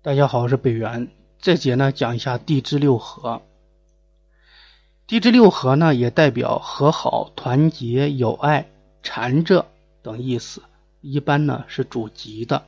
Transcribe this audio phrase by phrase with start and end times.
[0.00, 1.10] 大家好，我是北元。
[1.40, 3.42] 这节呢讲一下地支六合。
[5.08, 8.70] 地支六合呢也代表和好、团结、友爱、
[9.02, 9.66] 缠着
[10.02, 10.62] 等意思，
[11.00, 12.62] 一般呢是主吉的。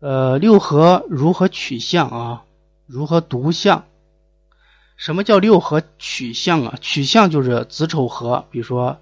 [0.00, 2.44] 呃，六合如何取象啊？
[2.84, 3.86] 如何读象？
[4.98, 6.78] 什么叫六合取象啊？
[6.82, 8.98] 取象就是子丑合，比如说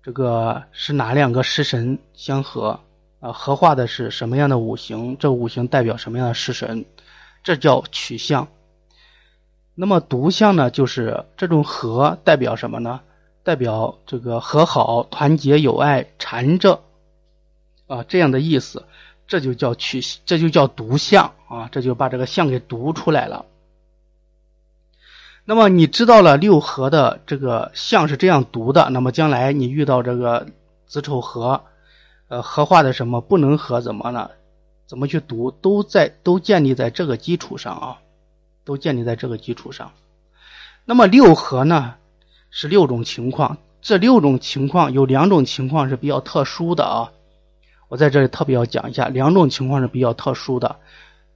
[0.00, 2.78] 这个是哪两个食神相合
[3.24, 3.32] 啊？
[3.32, 5.16] 合化的是什么样的五行？
[5.18, 6.84] 这五行代表什么样的食神？
[7.42, 8.48] 这叫取象。
[9.74, 10.70] 那么独象呢？
[10.70, 13.00] 就是这种和代表什么呢？
[13.42, 16.82] 代表这个和好、团结、友爱、缠着
[17.86, 18.84] 啊这样的意思。
[19.26, 21.70] 这就叫取，这就叫独象啊！
[21.72, 23.46] 这就把这个象给读出来了。
[25.46, 30.48] 那么你知道了六合的这个象是这样读的，那么将来你遇到这个
[30.86, 31.64] 子丑合，
[32.28, 34.30] 呃，合化的什么不能合，怎么呢？
[34.86, 35.50] 怎么去读？
[35.50, 37.98] 都在都建立在这个基础上啊，
[38.64, 39.92] 都建立在这个基础上。
[40.84, 41.94] 那么六合呢
[42.50, 47.12] 是六种情况，这六种情况有两种情况是比较特殊的啊，
[47.88, 50.76] 我在这里特别要讲一下，两种情况是比较特殊的，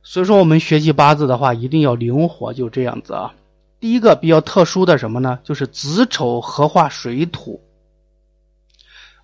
[0.03, 3.35] 所以说我们学习八字的话一定要灵活，就这样子啊。
[3.81, 5.39] 第一个比较特殊的什么呢？
[5.45, 7.63] 就是子丑合化水土。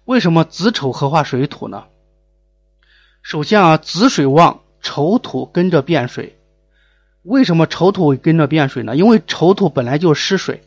[0.05, 1.85] 为什么子丑合化水土呢？
[3.23, 6.39] 首先啊，子水旺，丑土跟着变水。
[7.23, 8.97] 为什么丑土跟着变水呢？
[8.97, 10.63] 因为丑土本来就湿水，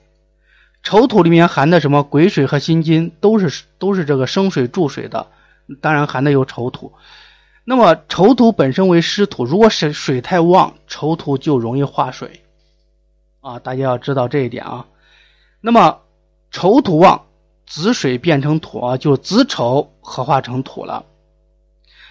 [0.81, 5.27] 丑土里面含的什么癸水和辛金都是都是这个生水助水的，
[5.81, 6.93] 当然含的有丑土。
[7.63, 12.41] 那么丑土本身为湿土，如果水水太旺，丑土就容易化水。
[13.41, 14.88] 啊，大家要知道这一点啊。
[15.61, 15.99] 那么
[16.49, 17.27] 丑土旺，
[17.67, 21.05] 子水变成土啊，就子丑合化成土了。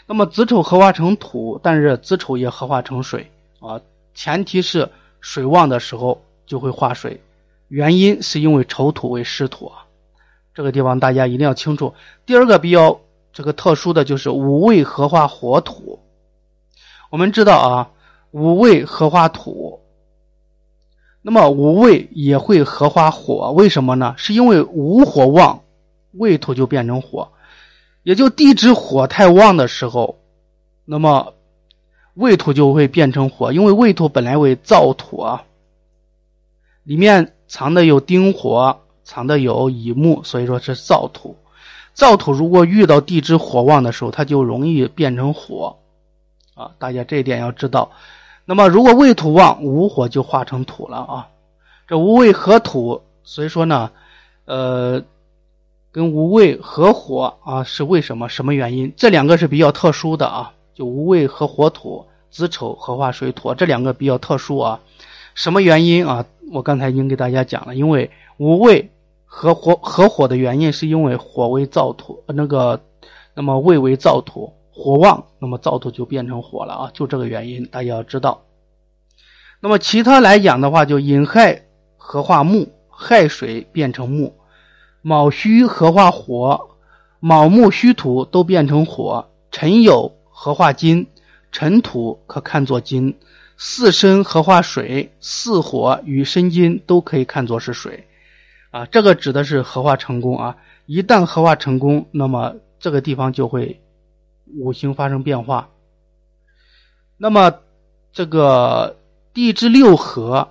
[0.07, 3.81] 那么子丑合化成土，但是子丑也合化成水啊。
[4.15, 4.91] 前提是
[5.21, 7.21] 水旺的时候就会化水，
[7.69, 9.87] 原因是因为丑土为湿土啊。
[10.55, 11.95] 这个地方大家一定要清楚。
[12.27, 13.01] 第二个比较
[13.33, 16.01] 这个特殊的就是五味合化火土。
[17.11, 17.91] 我们知道啊，
[18.31, 19.81] 五味合化土。
[21.29, 24.15] 那么五味也会合化火，为什么呢？
[24.17, 25.65] 是因为五火旺，
[26.13, 27.33] 胃土就变成火，
[28.05, 30.21] 也就地支火太旺的时候，
[30.85, 31.35] 那么
[32.15, 35.43] 胃土就会变成火，因为胃土本来为燥土啊，
[36.85, 41.35] 里面藏的有丁火，藏的有乙木，所以说是燥土。
[41.97, 45.79] 燥土如果遇到地支火旺的时候，它就容易变成火
[46.55, 47.91] 啊，大家这一点要知道。
[48.49, 51.29] 那么，如果未土旺，午火就化成土了啊。
[51.89, 53.91] 这无未合土，所以说呢，
[54.45, 55.03] 呃，
[55.91, 58.29] 跟无未合火啊，是为什么？
[58.29, 58.93] 什么原因？
[58.97, 60.53] 这两个是比较特殊的啊。
[60.75, 64.81] 就无未合火土，子丑合化水土，这两个比较特殊啊。
[65.35, 66.25] 什么原因啊？
[66.53, 68.91] 我刚才已经给大家讲了，因为无未
[69.25, 72.81] 合火合火的原因，是因为火为燥土，那个，
[73.35, 74.53] 那么未为燥土。
[74.79, 78.43] 火旺，那么燥土就变成火了啊，就这个原因，大家要知道。
[79.59, 81.63] 那么其他来讲的话，就寅亥
[81.97, 84.35] 合化木，亥水变成木；
[85.01, 86.77] 卯戌合化火，
[87.21, 91.07] 卯木戌土都变成火；辰酉合化金，
[91.51, 93.15] 辰土可看作金；
[93.57, 98.07] 巳申合化水，巳火与申金都可以看作是水。
[98.71, 103.81] 啊，这个指的是合化成功啊，一旦合化成功，那么这个地方就会。
[104.47, 105.69] 五行发生变化，
[107.17, 107.55] 那么
[108.13, 108.97] 这个
[109.35, 110.51] 地支六合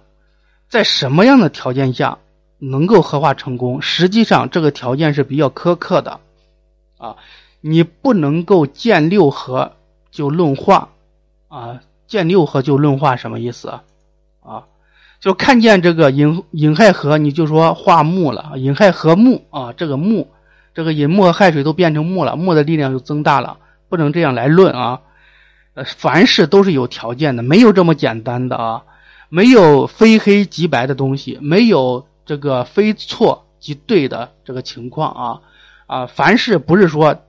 [0.69, 2.19] 在什么样的条件下
[2.59, 3.81] 能够合化成功？
[3.81, 6.19] 实际上这个条件是比较苛刻的
[6.97, 7.15] 啊，
[7.61, 9.73] 你不能够见六合
[10.11, 10.89] 就论化
[11.47, 13.79] 啊，见六合就论化什么意思
[14.41, 14.65] 啊？
[15.19, 20.27] 就看见这个寅寅亥合，你就说化木了，寅亥合木啊，这个木，
[20.73, 23.57] 这个寅木和亥水都变成木了，木的力量就增大了。
[23.89, 25.01] 不能这样来论啊，
[25.73, 28.83] 呃，凡事都是有条件的，没有这么简单的啊，
[29.29, 35.41] 没有非黑即白的东西，没有这个非错即对的这个情况啊
[35.87, 37.21] 啊，凡事不是说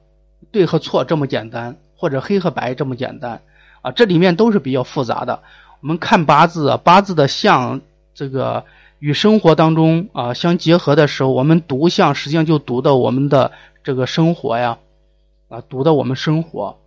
[0.51, 3.43] 对和错这么简单，或者黑和白这么简单
[3.83, 5.43] 啊，这里面都是比较复杂的。
[5.81, 7.83] 我们看八字，八字的相
[8.15, 8.65] 这个
[8.99, 13.53] 与生活当中啊相结合的时候，我们读相实际上就读到我们的
[13.85, 14.79] 这个生活呀。
[15.49, 16.79] 啊，读的我们生活，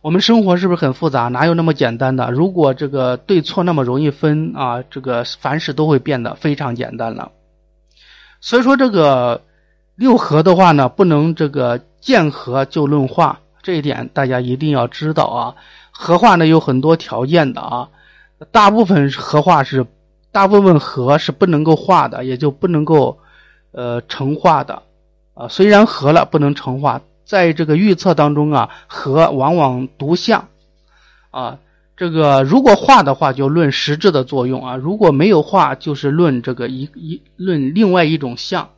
[0.00, 1.28] 我们生活是不是很复杂？
[1.28, 2.30] 哪有那么简单的？
[2.30, 7.32] 如果这个对错那么容易分啊，这个凡事都会变得非常简单了。
[8.40, 9.42] 所以说，这个
[9.96, 15.54] 六合的话呢，不能这个见合就论化，这一点大家一定要知道啊。
[15.90, 17.88] 合化呢有很多条件的啊，
[18.52, 19.86] 大部分合化是
[20.30, 23.18] 大部分合是不能够化的，也就不能够
[23.72, 24.82] 呃成化的
[25.34, 25.48] 啊。
[25.48, 30.48] 虽然合了不能成化，在这个预测当中啊，合往往独相
[31.30, 31.58] 啊。
[31.96, 38.70] 这个如果化的话，就论实质的作用啊；如果没有化，就是论这个一一论另外一种相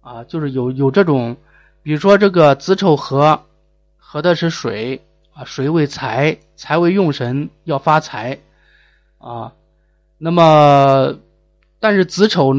[0.00, 1.36] 啊，就是有有这种，
[1.82, 3.42] 比如说这个子丑合
[3.96, 5.02] 合的是水。
[5.34, 8.40] 啊，水为财，财为用神，要发财，
[9.16, 9.54] 啊，
[10.18, 11.14] 那么，
[11.80, 12.52] 但是子丑，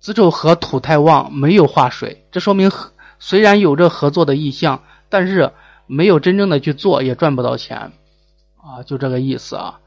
[0.00, 2.72] 子丑合土太旺，没有化水，这说明
[3.18, 5.52] 虽然有着合作的意向，但是
[5.86, 7.92] 没有真正的去做，也赚不到钱，
[8.56, 9.80] 啊，就这个意思啊，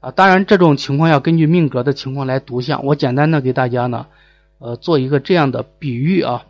[0.00, 4.06] 啊，当然这种情况要根据命格的情况来读相，我简单的给大家呢，
[4.58, 6.44] 呃，做一个这样的比喻啊，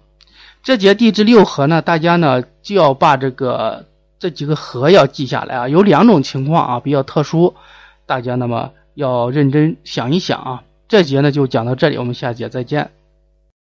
[0.63, 3.87] 这节地支六合呢，大家呢就要把这个。
[4.17, 7.57] 这几个合要记下来啊，有两种情况啊比较特殊，
[8.07, 10.63] 大家那么要认真想一想啊。
[10.89, 13.04] 这节呢就讲到这里，我们下节再见。